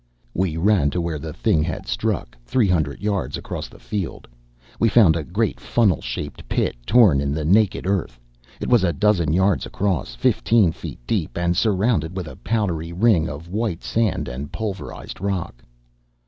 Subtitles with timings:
[0.33, 4.27] We ran to where the thing had struck, three hundred yards across the field.
[4.79, 8.19] We found a great funnel shaped pit torn in the naked earth.
[8.59, 13.29] It was a dozen yards across, fifteen feet deep, and surrounded with a powdery ring
[13.29, 15.61] of white sand and pulverized rock.